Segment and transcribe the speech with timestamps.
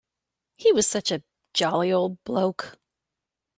[0.55, 1.21] He was such a
[1.53, 2.75] jolly old bloke.